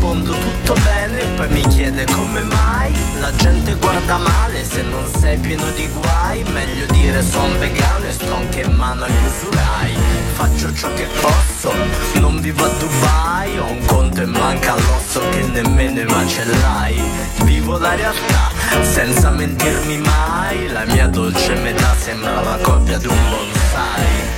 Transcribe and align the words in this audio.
rispondo 0.00 0.32
tutto 0.32 0.74
bene 0.82 1.24
Poi 1.36 1.48
mi 1.50 1.66
chiede 1.68 2.06
come 2.06 2.40
mai. 2.42 2.92
La 3.20 3.32
gente 3.36 3.74
guarda 3.74 4.16
male 4.16 4.64
Se 4.64 4.82
non 4.82 5.04
sei 5.18 5.38
pieno 5.38 5.70
di 5.72 5.88
guai 6.00 6.42
Meglio 6.44 6.86
dire 6.92 7.22
son 7.22 7.58
vegano 7.58 8.06
E 8.06 8.12
sto 8.12 8.34
anche 8.34 8.62
in 8.62 8.72
mano 8.72 9.04
agli 9.04 9.24
usurai. 9.26 9.94
Faccio 10.32 10.72
ciò 10.74 10.92
che 10.94 11.06
posso 11.20 11.72
Non 12.14 12.40
vivo 12.40 12.64
a 12.64 12.68
Dubai 12.68 13.58
Ho 13.58 13.66
un 13.66 13.84
conto 13.84 14.22
e 14.22 14.26
manca 14.26 14.74
l'osso 14.74 15.20
Che 15.30 15.42
nemmeno 15.42 16.00
i 16.00 16.04
macellai. 16.04 17.02
Vivo 17.44 17.78
la 17.78 17.94
realtà 17.94 18.48
senza 18.82 19.30
mentirmi 19.30 19.98
mai 19.98 20.68
La 20.68 20.84
mia 20.86 21.06
dolce 21.08 21.54
metà 21.56 21.94
sembra 21.96 22.40
la 22.40 22.56
coppia 22.62 22.98
di 22.98 23.06
un 23.06 23.18
bonsai 23.28 24.29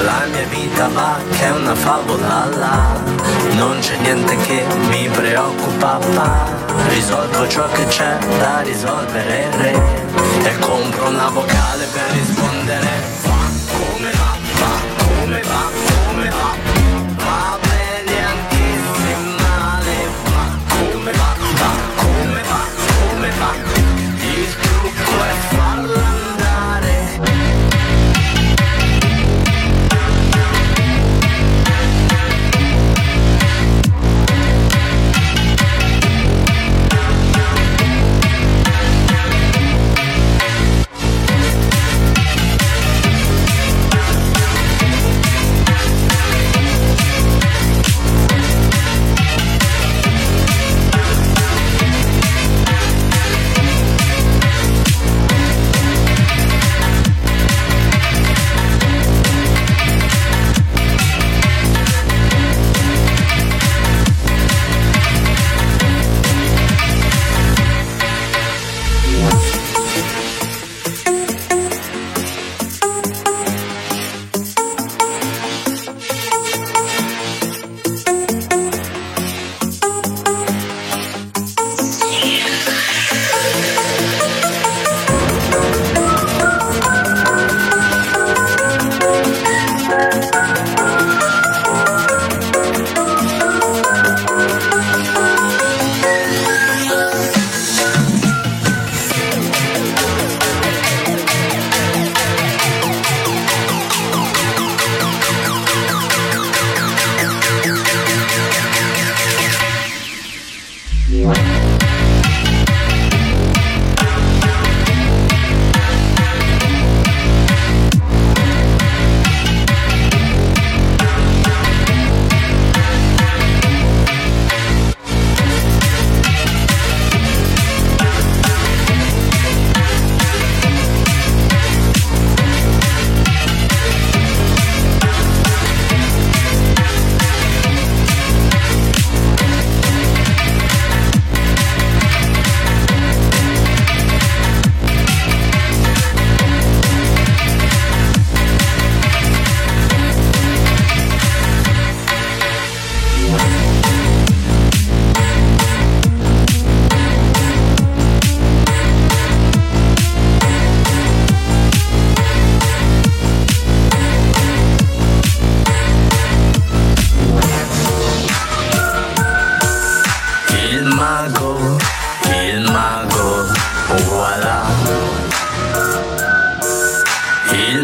la 0.00 0.26
mia 0.30 0.46
vita 0.46 0.88
va 0.88 1.18
che 1.30 1.44
è 1.44 1.50
una 1.50 1.74
favola 1.74 2.46
là. 2.56 3.00
Non 3.54 3.78
c'è 3.80 3.96
niente 3.98 4.36
che 4.36 4.64
mi 4.88 5.08
preoccupa 5.08 5.98
pa. 6.14 6.46
Risolvo 6.88 7.46
ciò 7.48 7.68
che 7.72 7.86
c'è 7.86 8.18
da 8.38 8.60
risolvere 8.60 9.50
re. 9.56 9.72
E 10.44 10.58
compro 10.58 11.08
una 11.08 11.28
vocale 11.28 11.86
per 11.92 12.10
rispondere 12.12 13.31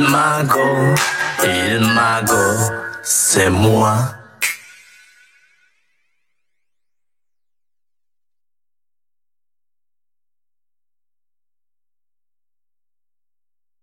magot, 0.09 0.95
il 1.45 1.81
magot, 1.95 2.73
c'est 3.03 3.51
moi. 3.51 4.18